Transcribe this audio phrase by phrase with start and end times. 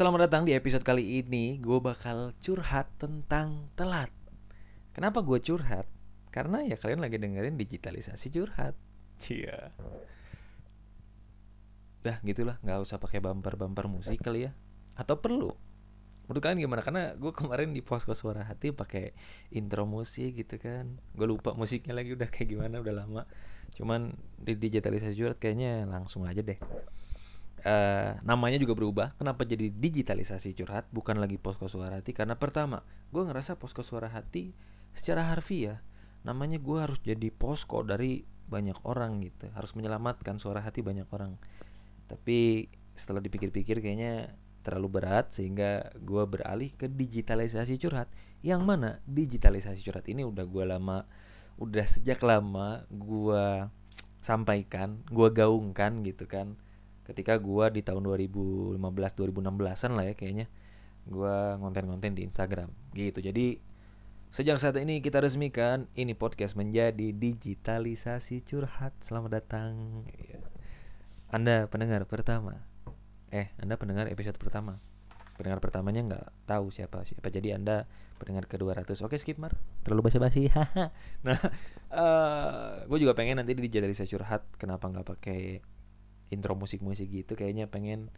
[0.00, 4.08] Selamat datang di episode kali ini Gue bakal curhat tentang telat.
[4.96, 5.84] Kenapa gue curhat?
[6.32, 8.72] Karena ya kalian lagi dengerin digitalisasi curhat.
[9.20, 9.68] Cia
[12.00, 12.56] Dah gitulah.
[12.64, 14.56] Nggak usah pakai bumper-bumper musik kali ya.
[14.96, 15.52] Atau perlu?
[16.24, 16.80] Menurut kalian gimana?
[16.80, 19.12] Karena gue kemarin di posko suara hati pakai
[19.52, 20.96] intro musik gitu kan.
[21.12, 23.28] Gue lupa musiknya lagi udah kayak gimana udah lama.
[23.76, 26.56] Cuman di digitalisasi curhat kayaknya langsung aja deh
[27.64, 29.14] uh, namanya juga berubah.
[29.16, 32.12] Kenapa jadi digitalisasi curhat bukan lagi posko suara hati?
[32.12, 34.52] Karena pertama, gue ngerasa posko suara hati
[34.90, 35.78] secara harfiah
[36.20, 38.20] namanya gue harus jadi posko dari
[38.50, 41.38] banyak orang gitu, harus menyelamatkan suara hati banyak orang.
[42.10, 48.10] Tapi setelah dipikir-pikir kayaknya terlalu berat sehingga gue beralih ke digitalisasi curhat.
[48.44, 51.06] Yang mana digitalisasi curhat ini udah gue lama,
[51.56, 53.70] udah sejak lama gue
[54.20, 56.58] sampaikan, gue gaungkan gitu kan
[57.10, 60.46] ketika gua di tahun 2015 2016an lah ya kayaknya
[61.10, 63.18] gua ngonten-ngonten di Instagram gitu.
[63.18, 63.58] Jadi
[64.30, 68.94] sejak saat ini kita resmikan ini podcast menjadi digitalisasi curhat.
[69.02, 70.06] Selamat datang.
[70.14, 70.38] Iya.
[71.30, 72.62] anda pendengar pertama.
[73.34, 74.78] Eh anda pendengar episode pertama.
[75.34, 77.26] Pendengar pertamanya nggak tahu siapa siapa.
[77.26, 77.90] Jadi anda
[78.22, 79.58] pendengar ke 200 oke skip mar.
[79.82, 80.46] Terlalu basa-basi.
[81.26, 81.38] Nah
[81.90, 84.46] uh, eh, gue juga pengen nanti di digitalisasi curhat.
[84.58, 85.58] Kenapa nggak pakai
[86.30, 88.08] intro musik-musik gitu kayaknya pengen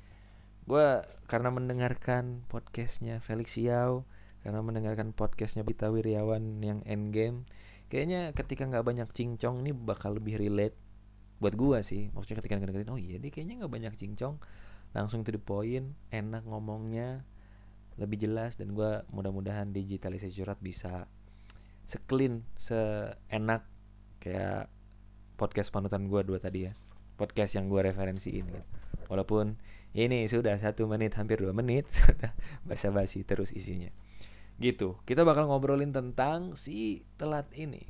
[0.68, 4.06] gue karena mendengarkan podcastnya Felix Yao
[4.46, 7.48] karena mendengarkan podcastnya Bita Wiryawan yang Endgame
[7.92, 10.78] kayaknya ketika nggak banyak cincong ini bakal lebih relate
[11.42, 12.08] buat gue sih.
[12.14, 14.38] Maksudnya ketika dengerin oh iya deh kayaknya nggak banyak cincong.
[14.94, 17.26] Langsung to the point enak ngomongnya
[17.98, 21.10] lebih jelas dan gue mudah-mudahan digitalisasi surat bisa
[21.84, 23.66] sekelin seenak
[24.22, 24.70] kayak
[25.36, 26.72] podcast panutan gue dua tadi ya
[27.22, 28.62] podcast yang gue referensiin gitu.
[29.06, 29.54] Walaupun
[29.94, 32.34] ini sudah satu menit hampir dua menit sudah
[32.66, 33.94] basa-basi terus isinya.
[34.58, 34.98] Gitu.
[35.06, 37.86] Kita bakal ngobrolin tentang si telat ini.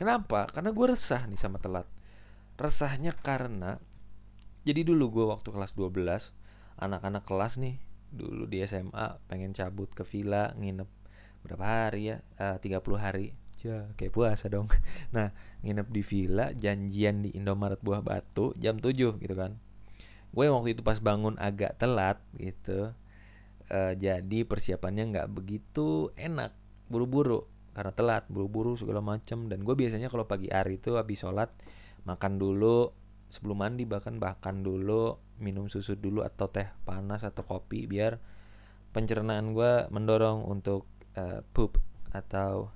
[0.00, 0.48] Kenapa?
[0.48, 1.84] Karena gue resah nih sama telat.
[2.56, 3.76] Resahnya karena
[4.64, 6.00] jadi dulu gue waktu kelas 12
[6.80, 7.78] anak-anak kelas nih
[8.10, 10.88] dulu di SMA pengen cabut ke villa nginep
[11.46, 13.26] berapa hari ya uh, eh, 30 hari
[13.66, 14.70] aja kayak puasa dong.
[15.16, 15.34] Nah
[15.66, 19.58] nginep di villa janjian di Indomaret Buah Batu jam 7 gitu kan.
[20.30, 22.94] Gue waktu itu pas bangun agak telat gitu
[23.72, 26.54] uh, jadi persiapannya nggak begitu enak.
[26.86, 31.52] Buru-buru karena telat buru-buru segala macam dan gue biasanya kalau pagi hari itu habis sholat
[32.08, 32.88] makan dulu
[33.28, 38.16] sebelum mandi bahkan bahkan dulu minum susu dulu atau teh panas atau kopi biar
[38.96, 40.88] pencernaan gue mendorong untuk
[41.20, 41.76] uh, poop
[42.16, 42.72] atau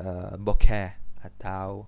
[0.00, 1.84] uh, bokeh atau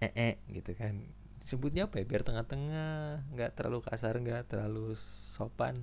[0.00, 1.00] ee gitu kan.
[1.40, 2.04] Sebutnya apa ya?
[2.04, 4.94] Biar tengah-tengah nggak terlalu kasar nggak terlalu
[5.32, 5.76] sopan.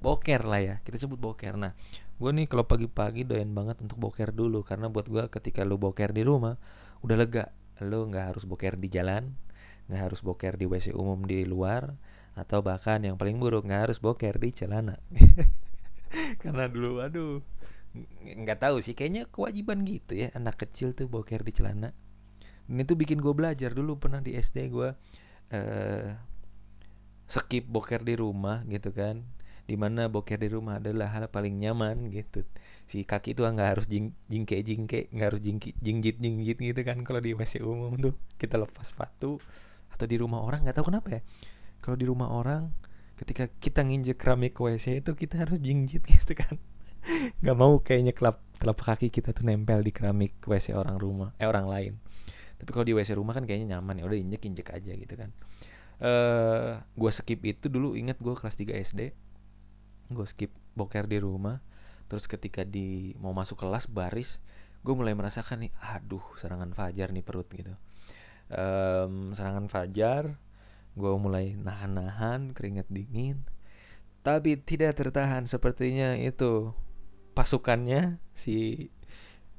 [0.00, 1.58] Boker lah ya kita sebut boker.
[1.58, 1.76] Nah
[2.20, 4.62] gue nih kalau pagi-pagi doyan banget untuk boker dulu.
[4.62, 6.56] Karena buat gue ketika lu boker di rumah
[7.02, 7.52] udah lega.
[7.82, 9.34] Lu nggak harus boker di jalan
[9.90, 11.98] nggak harus boker di wc umum di luar
[12.38, 15.02] atau bahkan yang paling buruk nggak harus boker di celana.
[16.42, 17.42] Karena dulu aduh
[18.22, 21.90] nggak tahu sih kayaknya kewajiban gitu ya anak kecil tuh boker di celana.
[22.70, 24.94] Dan itu bikin gue belajar dulu pernah di SD gue
[25.50, 26.08] uh,
[27.26, 29.26] skip boker di rumah gitu kan.
[29.66, 32.46] Di mana boker di rumah adalah hal paling nyaman gitu.
[32.86, 37.02] Si kaki tuh nggak harus jing, jingke jingke nggak harus jingki, jinggit jinggit gitu kan
[37.02, 38.14] kalau di WC umum tuh.
[38.38, 39.42] Kita lepas sepatu
[39.90, 41.20] atau di rumah orang nggak tahu kenapa ya.
[41.82, 42.70] Kalau di rumah orang
[43.18, 46.56] ketika kita nginjek keramik WC itu kita harus jinggit gitu kan
[47.42, 51.48] nggak mau kayaknya kelap telapak kaki kita tuh nempel di keramik WC orang rumah eh
[51.48, 51.92] orang lain.
[52.60, 55.32] Tapi kalau di WC rumah kan kayaknya nyaman ya udah injek injek aja gitu kan.
[56.00, 59.00] Eh gue skip itu dulu inget gue kelas 3 SD
[60.10, 61.64] gue skip boker di rumah.
[62.10, 64.44] Terus ketika di mau masuk kelas baris
[64.80, 67.72] gue mulai merasakan nih aduh serangan fajar nih perut gitu.
[68.50, 70.36] Um, serangan fajar
[70.98, 73.48] gue mulai nahan-nahan keringet dingin.
[74.20, 76.76] Tapi tidak tertahan sepertinya itu
[77.32, 78.88] pasukannya si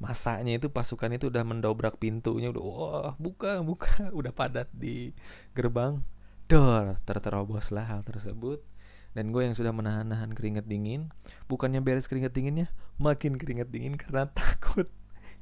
[0.01, 4.09] masanya itu pasukan itu udah mendobrak pintunya udah wah buka buka.
[4.17, 5.13] Udah padat di
[5.53, 6.01] gerbang.
[6.49, 8.65] Dor terteroboslah hal tersebut.
[9.11, 11.11] Dan gue yang sudah menahan-nahan keringat dingin
[11.51, 14.89] bukannya beres keringat dinginnya makin keringat dingin karena takut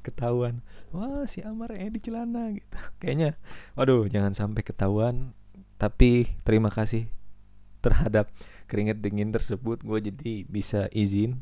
[0.04, 0.60] ketahuan.
[0.92, 2.76] Wah si Amar eh di celana gitu.
[3.00, 3.40] Kayaknya
[3.78, 5.32] waduh jangan sampai ketahuan.
[5.80, 7.08] Tapi terima kasih
[7.80, 8.28] terhadap
[8.68, 9.80] keringet dingin tersebut.
[9.80, 11.40] Gue jadi bisa izin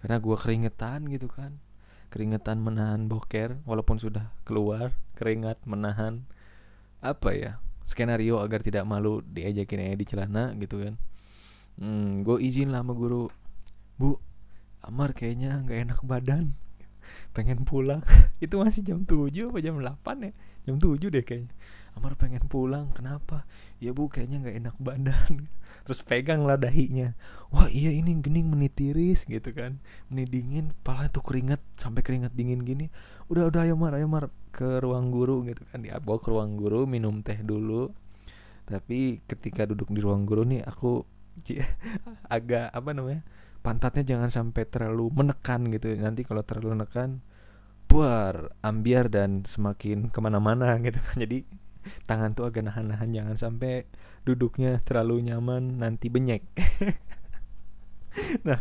[0.00, 1.60] karena gue keringetan gitu kan.
[2.10, 6.26] Keringetan menahan boker walaupun sudah keluar keringat menahan
[7.00, 7.52] apa ya
[7.86, 10.94] skenario agar tidak malu diajakin aja di celana gitu kan.
[11.78, 13.30] Hmm, gue izin lah sama guru
[13.96, 14.18] bu
[14.80, 16.56] Amar kayaknya nggak enak badan
[17.36, 18.00] pengen pulang.
[18.44, 20.32] Itu masih jam 7 apa jam 8 ya
[20.64, 21.52] jam 7 deh kayaknya.
[21.98, 23.42] Amar pengen pulang kenapa?
[23.82, 25.50] Ya bu kayaknya nggak enak badan.
[25.84, 27.18] Terus pegang lah dahinya.
[27.50, 29.82] Wah iya ini gening menitiris gitu kan.
[30.06, 32.86] Meni dingin pala tuh keringet sampai keringet dingin gini.
[33.26, 35.82] Udah udah ayo mar ayo mar ke ruang guru gitu kan.
[35.82, 37.90] Dibawa ke ruang guru minum teh dulu.
[38.70, 41.02] Tapi ketika duduk di ruang guru nih aku
[42.36, 43.26] agak apa namanya
[43.60, 45.90] pantatnya jangan sampai terlalu menekan gitu.
[45.98, 47.18] Nanti kalau terlalu menekan
[47.90, 51.42] buar ambiar dan semakin ke mana-mana gitu jadi
[52.06, 53.88] tangan tuh agak nahan-nahan jangan sampai
[54.22, 56.46] duduknya terlalu nyaman nanti benyek.
[58.42, 58.58] Nah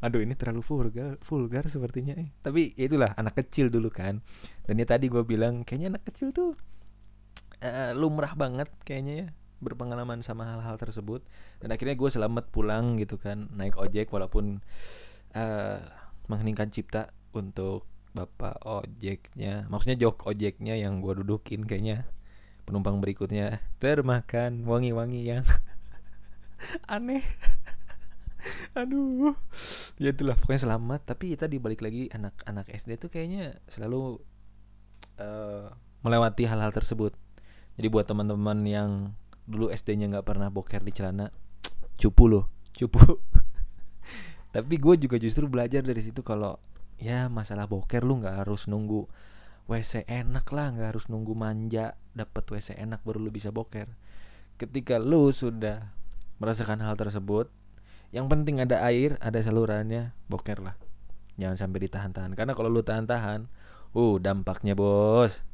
[0.00, 2.32] aduh ini terlalu vulgar vulgar sepertinya eh.
[2.40, 4.22] tapi ya itulah anak kecil dulu kan.
[4.64, 6.54] Dan ya tadi gue bilang kayaknya anak kecil tuh
[7.60, 9.28] uh, lumrah banget kayaknya ya
[9.58, 11.26] berpengalaman sama hal-hal tersebut.
[11.58, 14.62] Dan akhirnya gue selamat pulang gitu kan naik ojek walaupun
[15.34, 15.78] uh,
[16.30, 17.84] mengheningkan cipta untuk
[18.16, 22.08] bapak ojeknya maksudnya jok ojeknya yang gue dudukin kayaknya.
[22.68, 25.44] Penumpang berikutnya termakan wangi-wangi yang
[26.94, 27.24] aneh.
[28.76, 29.32] Aduh.
[29.96, 31.00] Ya itulah pokoknya selamat.
[31.08, 34.20] Tapi kita dibalik lagi anak-anak SD tuh kayaknya selalu
[35.16, 35.72] uh,
[36.04, 37.16] melewati hal-hal tersebut.
[37.80, 38.90] Jadi buat teman-teman yang
[39.48, 41.32] dulu SD-nya nggak pernah boker di celana
[41.96, 42.44] cupu loh
[42.76, 43.00] cupu.
[44.54, 46.56] Tapi gue juga justru belajar dari situ kalau
[46.98, 49.06] ya masalah boker lu nggak harus nunggu
[49.70, 53.86] WC enak lah nggak harus nunggu manja dapat WC enak baru lu bisa boker.
[54.58, 55.94] Ketika lu sudah
[56.42, 57.46] merasakan hal tersebut
[58.10, 60.74] yang penting ada air ada salurannya boker lah.
[61.38, 62.34] Jangan sampai ditahan-tahan.
[62.34, 63.46] Karena kalau lu tahan-tahan
[63.94, 65.46] uh dampaknya bos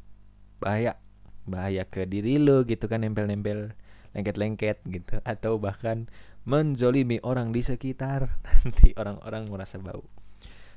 [0.63, 0.97] bahaya.
[1.45, 3.77] Bahaya ke diri lu gitu kan nempel-nempel
[4.17, 5.21] lengket-lengket gitu.
[5.29, 6.09] Atau bahkan
[6.49, 8.41] menzolimi orang di sekitar.
[8.65, 10.07] Nanti orang-orang merasa bau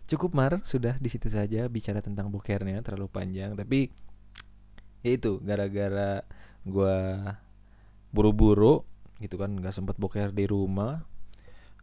[0.08, 0.64] cukup mar.
[0.64, 3.54] Sudah di situ saja bicara tentang bokernya terlalu panjang.
[3.54, 3.92] Tapi
[5.06, 6.24] ya itu gara-gara
[6.68, 6.98] gue
[8.12, 8.84] buru-buru
[9.22, 11.02] gitu kan nggak sempat boker di rumah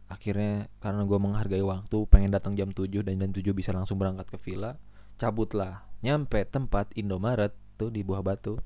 [0.05, 4.29] akhirnya karena gue menghargai waktu pengen datang jam 7 dan jam 7 bisa langsung berangkat
[4.29, 4.77] ke villa
[5.17, 5.87] cabutlah.
[6.05, 8.59] Nyampe tempat Indomaret tuh di Buah Batu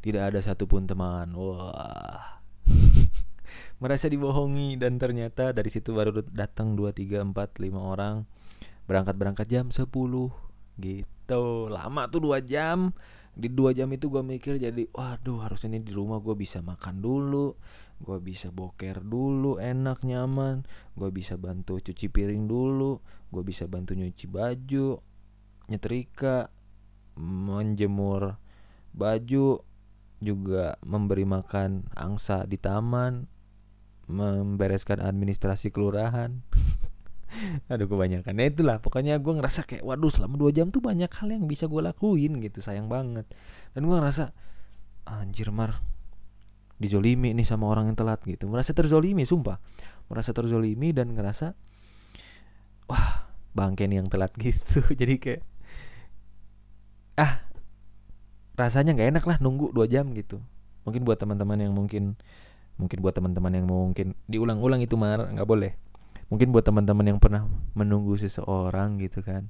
[0.00, 1.34] tidak ada satupun teman.
[1.36, 2.40] Wah.
[3.82, 8.24] Merasa dibohongi dan ternyata dari situ baru datang 2 3 4 5 orang
[8.86, 9.86] berangkat-berangkat jam 10
[10.80, 11.44] gitu.
[11.68, 12.94] Lama tuh dua jam.
[13.36, 17.04] Di dua jam itu gue mikir jadi waduh harusnya ini di rumah gue bisa makan
[17.04, 17.52] dulu
[17.96, 23.00] gue bisa boker dulu enak nyaman gue bisa bantu cuci piring dulu
[23.32, 25.00] gue bisa bantu nyuci baju
[25.72, 26.52] nyetrika
[27.16, 28.36] menjemur
[28.92, 29.64] baju
[30.20, 33.28] juga memberi makan angsa di taman
[34.08, 36.44] membereskan administrasi kelurahan
[37.72, 38.32] aduh kebanyakan.
[38.38, 41.68] Ya itulah pokoknya gue ngerasa kayak waduh selama dua jam tuh banyak hal yang bisa
[41.68, 43.28] gue lakuin gitu sayang banget.
[43.72, 44.32] Dan gue ngerasa
[45.06, 45.80] anjir mar
[46.76, 48.48] dijolimi nih sama orang yang telat gitu.
[48.48, 49.60] Merasa terzolimi sumpah.
[50.12, 51.56] Merasa terzolimi dan ngerasa
[52.86, 54.84] wah bangke nih yang telat gitu.
[54.92, 55.42] Jadi kayak
[57.16, 57.48] ah
[58.56, 60.40] rasanya nggak enak lah nunggu dua jam gitu.
[60.84, 62.14] Mungkin buat teman-teman yang mungkin
[62.76, 65.72] mungkin buat teman-teman yang mungkin diulang-ulang itu mar nggak boleh
[66.26, 67.46] mungkin buat teman-teman yang pernah
[67.78, 69.46] menunggu seseorang gitu kan.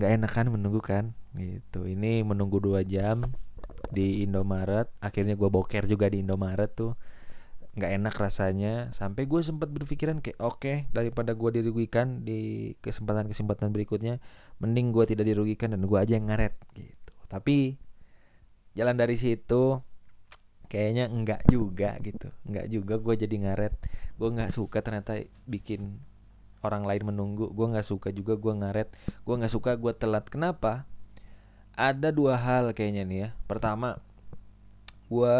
[0.00, 1.14] Nggak enak kan menunggu kan?
[1.36, 1.86] Gitu.
[1.86, 3.30] Ini menunggu dua jam
[3.92, 4.90] di Indomaret.
[4.98, 6.98] Akhirnya gue boker juga di Indomaret tuh.
[7.78, 8.90] Nggak enak rasanya.
[8.90, 14.18] Sampai gue sempat berpikiran kayak oke okay, daripada gue dirugikan di kesempatan kesempatan berikutnya
[14.58, 16.58] mending gue tidak dirugikan dan gue aja yang ngaret.
[16.74, 17.12] Gitu.
[17.30, 17.78] Tapi
[18.74, 19.78] jalan dari situ
[20.70, 22.30] kayaknya enggak juga gitu.
[22.46, 23.74] Enggak juga gue jadi ngaret.
[24.14, 25.18] Gue nggak suka ternyata
[25.50, 25.98] bikin
[26.62, 27.50] orang lain menunggu.
[27.50, 28.88] Gue nggak suka juga gue ngaret.
[29.26, 30.30] Gue nggak suka gue telat.
[30.30, 30.86] Kenapa?
[31.74, 33.28] Ada dua hal kayaknya nih ya.
[33.50, 33.98] Pertama
[35.10, 35.36] gue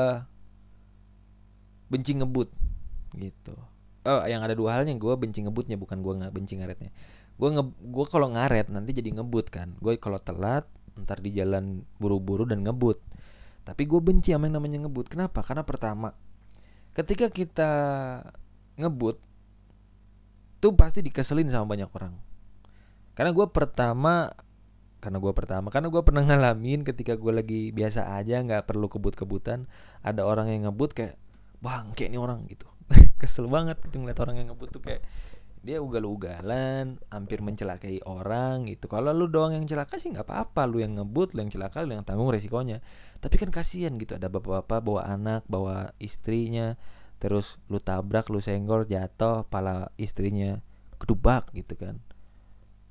[1.87, 2.51] benci ngebut
[3.15, 3.55] gitu.
[4.03, 6.91] Oh yang ada dua halnya gue benci ngebutnya bukan gue nggak benci ngaretnya.
[7.39, 9.79] Gue nge gue kalau ngaret nanti jadi ngebut kan.
[9.79, 10.67] Gue kalau telat
[10.99, 12.99] ntar di jalan buru-buru dan ngebut
[13.65, 15.13] tapi gue benci sama yang namanya ngebut.
[15.13, 15.45] Kenapa?
[15.45, 16.17] Karena pertama,
[16.97, 17.71] ketika kita
[18.81, 19.21] ngebut,
[20.61, 22.15] tuh pasti dikeselin sama banyak orang.
[23.17, 24.33] Karena gue pertama,
[25.01, 29.69] karena gue pertama, karena gue pernah ngalamin ketika gue lagi biasa aja, nggak perlu kebut-kebutan,
[30.01, 31.17] ada orang yang ngebut kayak,
[31.61, 32.69] bang, kayak ini orang gitu.
[33.21, 35.05] Kesel banget gitu ngeliat orang yang ngebut tuh kayak
[35.61, 38.89] dia ugal-ugalan hampir mencelakai orang gitu.
[38.89, 40.65] Kalau lu doang yang celaka sih nggak apa-apa.
[40.65, 42.81] Lu yang ngebut lu yang celaka lu yang tanggung resikonya.
[43.21, 44.17] Tapi kan kasihan gitu.
[44.17, 46.81] Ada bapak-bapak bawa anak bawa istrinya
[47.21, 50.65] terus lu tabrak lu senggol jatuh pala istrinya
[50.97, 52.01] kedubak gitu kan.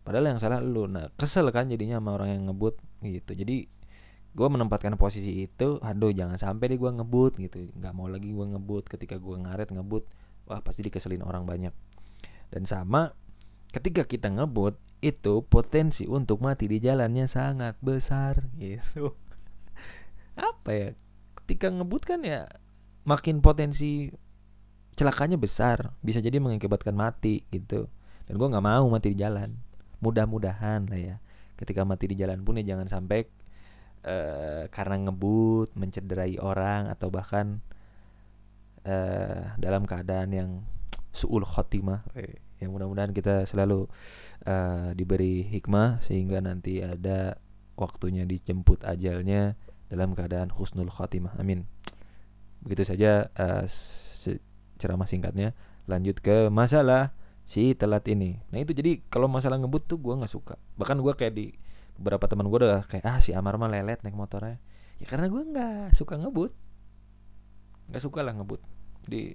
[0.06, 0.86] Padahal yang salah lu.
[0.86, 3.34] Nah kesel kan jadinya sama orang yang ngebut gitu.
[3.34, 3.66] Jadi
[4.30, 7.66] gue menempatkan posisi itu aduh jangan sampai deh gue ngebut gitu.
[7.82, 8.86] Nggak mau lagi gue ngebut.
[8.86, 10.06] Ketika gue ngaret ngebut.
[10.50, 11.74] Wah pasti dikeselin orang banyak
[12.50, 13.14] dan sama
[13.70, 19.16] ketika kita ngebut itu potensi untuk mati di jalannya sangat besar gitu.
[20.52, 20.90] Apa ya
[21.44, 22.50] ketika ngebut kan ya
[23.08, 24.12] makin potensi
[25.00, 27.88] celakanya besar bisa jadi mengakibatkan mati gitu.
[28.28, 29.56] Dan gue nggak mau mati di jalan.
[30.04, 31.16] Mudah-mudahan lah ya
[31.60, 33.28] ketika mati di jalan pun ya jangan sampai
[34.08, 37.60] uh, karena ngebut mencederai orang atau bahkan
[38.88, 40.50] uh, dalam keadaan yang
[41.20, 42.08] suul khotimah
[42.64, 43.92] yang mudah-mudahan kita selalu
[44.48, 47.36] uh, diberi hikmah sehingga nanti ada
[47.76, 49.60] waktunya dijemput ajalnya
[49.92, 51.68] dalam keadaan husnul khotimah amin.
[52.64, 53.64] Begitu saja uh,
[54.80, 55.52] ceramah singkatnya.
[55.92, 57.12] Lanjut ke masalah
[57.44, 58.40] si telat ini.
[58.56, 60.56] Nah itu jadi kalau masalah ngebut tuh gue nggak suka.
[60.80, 61.52] Bahkan gue kayak di
[62.00, 64.62] beberapa teman gue udah kayak ah si Amar mah lelet naik motornya.
[65.04, 66.56] Ya karena gue nggak suka ngebut.
[67.92, 68.62] Nggak suka lah ngebut.
[69.10, 69.34] Di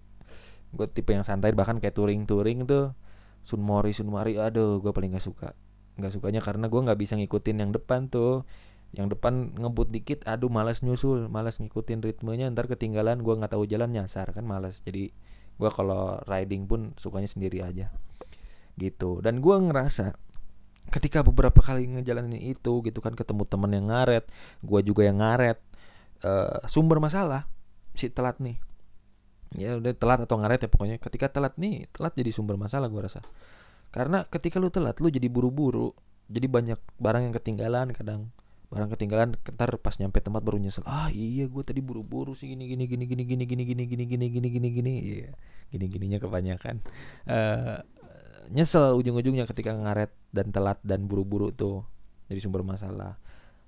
[0.74, 2.92] gue tipe yang santai bahkan kayak touring touring tuh
[3.44, 5.52] Sunmori Sunmari aduh gue paling nggak suka.
[6.00, 8.42] Nggak sukanya karena gue nggak bisa ngikutin yang depan tuh.
[8.94, 13.66] Yang depan ngebut dikit aduh malas nyusul malas ngikutin ritmenya ntar ketinggalan gue nggak tahu
[13.66, 15.10] jalan nyasar kan malas jadi
[15.54, 17.92] gue kalau riding pun sukanya sendiri aja.
[18.74, 19.20] Gitu.
[19.20, 20.16] Dan gue ngerasa
[20.90, 24.28] ketika beberapa kali ngejalanin itu gitu kan ketemu temen yang ngaret
[24.60, 25.56] gue juga yang ngaret
[26.22, 27.48] uh, sumber masalah
[27.96, 28.60] si telat nih
[29.52, 33.00] ya udah telat atau ngaret ya pokoknya ketika telat nih telat jadi sumber masalah gue
[33.04, 33.20] rasa
[33.94, 35.94] karena ketika lu telat lu jadi buru-buru
[36.26, 38.32] jadi banyak barang yang ketinggalan kadang
[38.74, 42.66] barang ketinggalan ntar pas nyampe tempat baru nyesel ah iya gue tadi buru-buru sih gini
[42.66, 45.30] gini gini gini gini gini gini gini gini gini gini gini iya
[45.70, 46.82] gini gininya kebanyakan
[47.30, 47.78] uh,
[48.50, 51.86] nyesel ujung-ujungnya ketika ngaret dan telat dan buru-buru tuh
[52.26, 53.14] jadi sumber masalah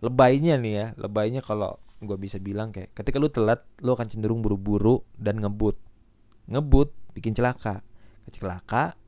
[0.02, 4.44] lebaynya nih ya lebaynya kalau gue bisa bilang kayak ketika lu telat lu akan cenderung
[4.44, 5.80] buru-buru dan ngebut.
[6.48, 7.80] Ngebut bikin celaka.
[8.28, 8.98] Celaka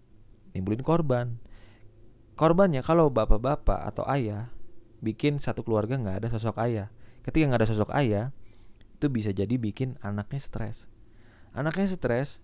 [0.56, 1.36] nimbulin korban.
[2.38, 4.48] Korbannya kalau bapak-bapak atau ayah
[5.02, 6.88] bikin satu keluarga nggak ada sosok ayah.
[7.26, 8.32] Ketika nggak ada sosok ayah
[8.98, 10.88] itu bisa jadi bikin anaknya stres.
[11.52, 12.40] Anaknya stres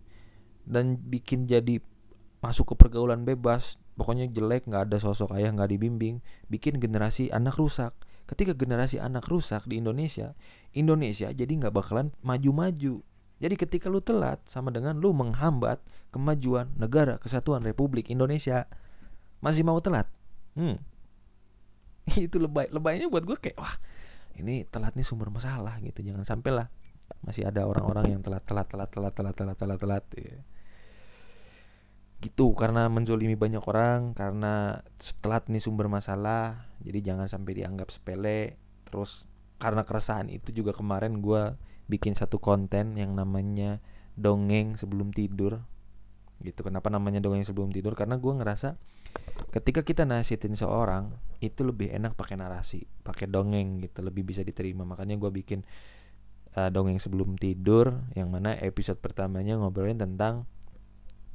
[0.68, 1.80] dan bikin jadi
[2.44, 3.80] masuk ke pergaulan bebas.
[3.94, 6.20] Pokoknya jelek nggak ada sosok ayah nggak dibimbing.
[6.50, 7.94] Bikin generasi anak rusak
[8.25, 10.33] ketika generasi anak rusak di Indonesia
[10.73, 13.04] Indonesia jadi nggak bakalan maju-maju.
[13.43, 15.83] Jadi ketika lu telat sama dengan lu menghambat
[16.14, 18.64] kemajuan negara kesatuan Republik Indonesia
[19.45, 20.09] masih mau telat?
[20.57, 20.81] Hmm.
[22.28, 23.76] itu lebay lebaynya buat gue kayak wah
[24.38, 26.00] ini telat nih sumber masalah gitu.
[26.00, 26.66] Jangan sampai lah
[27.21, 30.40] masih ada orang-orang yang telat telat telat telat telat telat telat telat, telat ya
[32.25, 38.57] gitu karena menzolimi banyak orang karena setelah ini sumber masalah jadi jangan sampai dianggap sepele.
[38.88, 39.28] Terus
[39.61, 41.52] karena keresahan itu juga kemarin gue
[41.85, 43.85] bikin satu konten yang namanya
[44.16, 45.61] dongeng sebelum tidur.
[46.40, 47.93] Gitu kenapa namanya dongeng sebelum tidur?
[47.93, 48.81] Karena gue ngerasa
[49.52, 54.88] ketika kita nasihatin seorang itu lebih enak pakai narasi pakai dongeng gitu lebih bisa diterima.
[54.88, 55.61] Makanya gue bikin
[56.57, 60.49] uh, dongeng sebelum tidur yang mana episode pertamanya ngobrolin tentang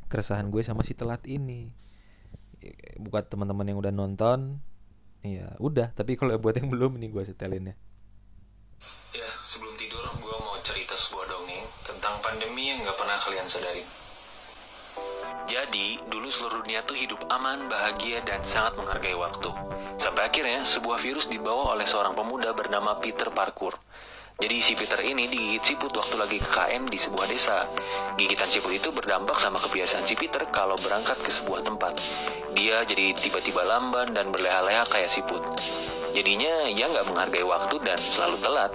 [0.10, 1.72] keresahan gue sama si telat ini
[3.00, 4.60] buat teman-teman yang udah nonton
[5.24, 7.76] ya udah tapi kalau buat yang belum ini gue setelin ya
[9.16, 13.84] ya sebelum tidur gue mau cerita sebuah dongeng tentang pandemi yang gak pernah kalian sadari
[15.50, 19.50] jadi, dulu seluruh dunia tuh hidup aman, bahagia, dan sangat menghargai waktu.
[19.98, 23.74] Sampai akhirnya, sebuah virus dibawa oleh seorang pemuda bernama Peter Parkour.
[24.40, 27.68] Jadi si Peter ini digigit siput waktu lagi ke KM di sebuah desa.
[28.16, 32.00] Gigitan siput itu berdampak sama kebiasaan si Peter kalau berangkat ke sebuah tempat.
[32.56, 35.44] Dia jadi tiba-tiba lamban dan berleha-leha kayak siput.
[36.16, 38.72] Jadinya ia nggak menghargai waktu dan selalu telat.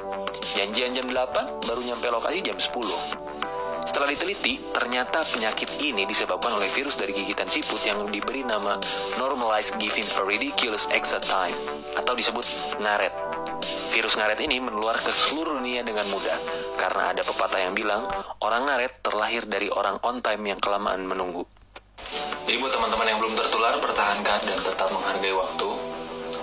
[0.53, 3.89] Janjian jam 8 baru nyampe lokasi jam 10.
[3.89, 8.77] Setelah diteliti, ternyata penyakit ini disebabkan oleh virus dari gigitan siput yang diberi nama
[9.17, 11.57] Normalized Giving a Ridiculous Exit Time
[11.97, 12.45] atau disebut
[12.85, 13.34] ngaret.
[13.65, 16.37] Virus ngaret ini menular ke seluruh dunia dengan mudah
[16.77, 18.05] karena ada pepatah yang bilang
[18.45, 21.49] orang ngaret terlahir dari orang on time yang kelamaan menunggu.
[22.45, 25.69] Jadi buat teman-teman yang belum tertular, pertahankan dan tetap menghargai waktu.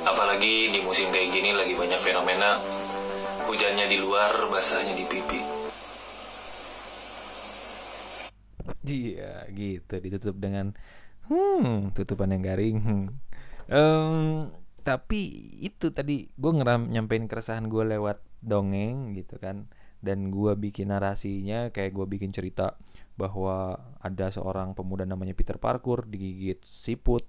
[0.01, 2.57] Apalagi di musim kayak gini lagi banyak fenomena
[3.45, 5.41] hujannya di luar, basahnya di pipi.
[8.81, 10.73] Iya, gitu ditutup dengan
[11.29, 12.77] hmm tutupan yang garing.
[13.69, 14.49] Um,
[14.81, 15.21] tapi
[15.61, 19.69] itu tadi gue ngeram nyampein keresahan gue lewat dongeng gitu kan.
[20.01, 22.73] Dan gue bikin narasinya kayak gue bikin cerita
[23.13, 27.21] bahwa ada seorang pemuda namanya Peter Parkour digigit siput.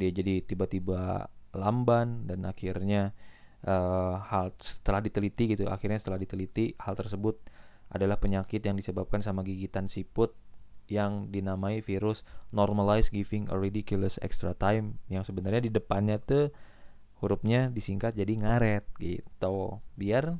[0.00, 3.12] Dia jadi tiba-tiba lamban dan akhirnya
[3.64, 7.40] uh, hal setelah diteliti gitu akhirnya setelah diteliti hal tersebut
[7.88, 10.34] adalah penyakit yang disebabkan sama gigitan siput
[10.86, 12.22] yang dinamai virus
[12.54, 16.54] normalize giving a ridiculous extra time yang sebenarnya di depannya tuh
[17.20, 20.36] hurufnya disingkat jadi ngaret gitu biar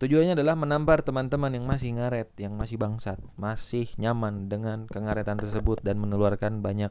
[0.00, 5.84] Tujuannya adalah menampar teman-teman yang masih ngaret, yang masih bangsat, masih nyaman dengan kengaretan tersebut
[5.84, 6.88] dan menularkan banyak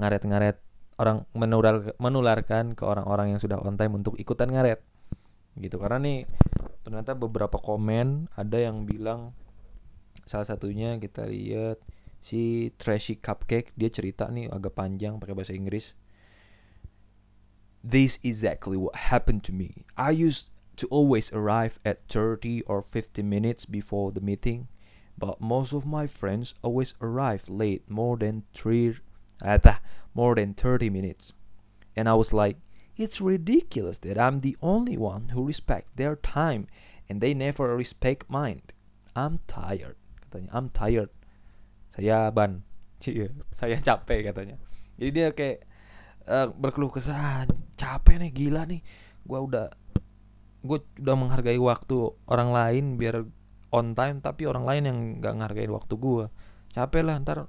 [0.00, 0.56] ngaret-ngaret
[0.96, 4.80] orang menular, menularkan ke orang-orang yang sudah on time untuk ikutan ngaret.
[5.60, 6.24] Gitu karena nih
[6.80, 9.36] ternyata beberapa komen ada yang bilang
[10.24, 11.76] salah satunya kita lihat
[12.24, 15.92] si Trashy Cupcake dia cerita nih agak panjang pakai bahasa Inggris.
[17.86, 19.86] This is exactly what happened to me.
[19.96, 24.66] I used to always arrive at 30 or 50 minutes before the meeting,
[25.16, 28.96] but most of my friends always arrive late more than 3
[29.40, 29.58] uh,
[30.14, 31.32] more than 30 minutes.
[31.94, 32.58] And I was like,
[32.96, 36.66] it's ridiculous that I'm the only one who respect their time
[37.08, 38.62] and they never respect mine.
[39.14, 39.94] I'm tired.
[40.26, 41.10] Katanya, I'm tired.
[41.94, 42.66] Saya ban.
[43.54, 44.58] saya capek katanya.
[44.98, 45.62] Jadi dia kayak
[46.26, 48.80] uh, berkeluh kesah, capek nih, gila nih.
[49.22, 49.66] Gua udah
[50.66, 51.94] gue udah menghargai waktu
[52.26, 53.22] orang lain biar
[53.70, 56.26] on time tapi orang lain yang nggak menghargai waktu gue
[56.74, 57.46] capek lah ntar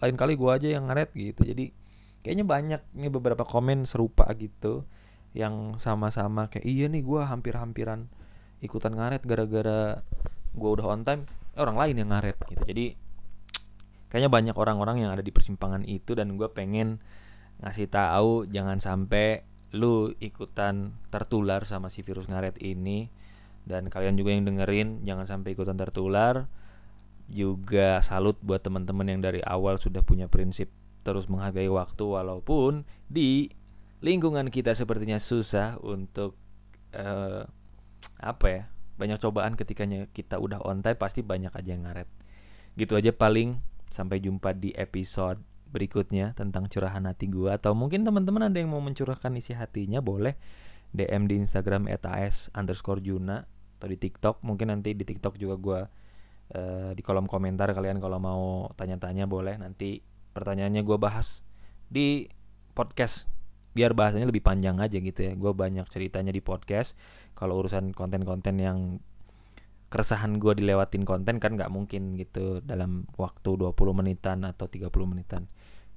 [0.00, 1.42] lain kali gue aja yang ngaret gitu.
[1.44, 1.74] Jadi
[2.24, 4.88] kayaknya banyak nih beberapa komen serupa gitu
[5.34, 8.06] yang sama-sama kayak iya nih gue hampir-hampiran
[8.62, 10.00] ikutan ngaret gara-gara
[10.54, 11.22] gue udah on time.
[11.54, 12.62] Eh, orang lain yang ngaret gitu.
[12.64, 12.86] Jadi
[14.08, 17.02] kayaknya banyak orang-orang yang ada di persimpangan itu dan gue pengen
[17.62, 23.10] ngasih tahu jangan sampai lu ikutan tertular sama si virus ngaret ini
[23.66, 26.46] dan kalian juga yang dengerin jangan sampai ikutan tertular.
[27.26, 30.70] Juga salut buat teman-teman yang dari awal sudah punya prinsip
[31.02, 33.48] terus menghargai waktu walaupun di
[34.04, 36.36] lingkungan kita sepertinya susah untuk
[36.92, 37.44] uh,
[38.20, 38.62] apa ya
[38.94, 42.08] banyak cobaan ketikanya kita udah on time pasti banyak aja yang ngaret.
[42.78, 43.58] Gitu aja paling.
[43.94, 45.38] Sampai jumpa di episode
[45.74, 50.38] berikutnya tentang curahan hati gue atau mungkin teman-teman ada yang mau mencurahkan isi hatinya boleh
[50.94, 53.42] DM di Instagram @as underscore Juna
[53.82, 54.46] atau di TikTok.
[54.46, 55.80] Mungkin nanti di TikTok juga gue
[56.54, 59.58] uh, di kolom komentar kalian kalau mau tanya-tanya boleh.
[59.58, 59.98] Nanti
[60.32, 61.42] pertanyaannya gue bahas
[61.90, 62.30] di
[62.72, 63.26] podcast.
[63.74, 65.34] Biar bahasanya lebih panjang aja gitu ya.
[65.34, 66.94] Gue banyak ceritanya di podcast.
[67.34, 69.02] Kalau urusan konten-konten yang
[69.90, 75.46] keresahan gue dilewatin konten kan nggak mungkin gitu dalam waktu 20 menitan atau 30 menitan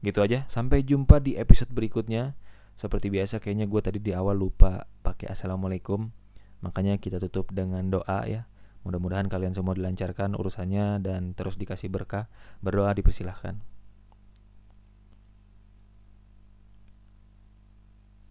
[0.08, 2.32] Gitu aja, sampai jumpa di episode berikutnya.
[2.80, 6.16] Seperti biasa kayaknya gue tadi di awal lupa pakai assalamualaikum.
[6.64, 8.48] Makanya kita tutup dengan doa ya.
[8.88, 12.32] Mudah-mudahan kalian semua dilancarkan urusannya dan terus dikasih berkah.
[12.64, 13.60] Berdoa dipersilahkan.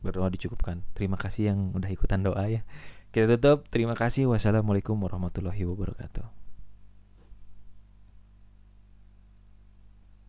[0.01, 0.81] Berdoa dicukupkan.
[0.97, 2.65] Terima kasih yang udah ikutan doa ya.
[3.13, 3.69] Kita tutup.
[3.69, 4.33] Terima kasih.
[4.33, 6.46] Wassalamualaikum warahmatullahi wabarakatuh.